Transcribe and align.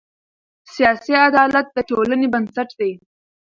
سیاسي 0.73 1.13
عدالت 1.27 1.67
د 1.73 1.77
ټولنې 1.89 2.27
بنسټ 2.33 2.69
دی 2.79 2.91